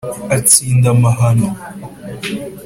Atsinda 0.35 0.87
amahano 0.95 1.47